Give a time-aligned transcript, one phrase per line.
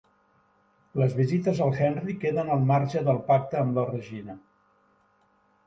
[1.01, 4.41] Les visites al Henry queden al marge del pacte amb la Regina.